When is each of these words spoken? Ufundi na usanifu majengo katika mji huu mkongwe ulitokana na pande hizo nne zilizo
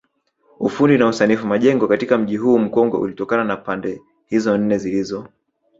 Ufundi 0.59 0.97
na 0.97 1.07
usanifu 1.07 1.47
majengo 1.47 1.87
katika 1.87 2.17
mji 2.17 2.37
huu 2.37 2.59
mkongwe 2.59 2.99
ulitokana 2.99 3.43
na 3.43 3.57
pande 3.57 4.01
hizo 4.25 4.57
nne 4.57 4.77
zilizo 4.77 5.27